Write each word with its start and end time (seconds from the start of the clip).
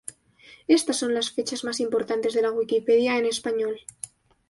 Estas 0.67 0.97
son 0.97 1.13
las 1.13 1.29
fechas 1.29 1.63
más 1.63 1.79
importantes 1.79 2.33
de 2.33 2.41
la 2.41 2.49
Wikipedia 2.51 3.19
en 3.19 3.27
español. 3.27 3.77